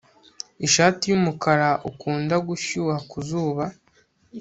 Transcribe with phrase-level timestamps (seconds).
[0.65, 3.63] ishati yumukara ukunda gushyuha kuzuba